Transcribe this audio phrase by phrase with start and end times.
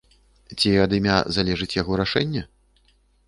[0.57, 2.41] Ці ад імя залежыць яго рашэнне?